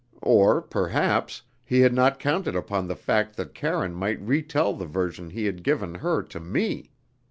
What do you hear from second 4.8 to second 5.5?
version he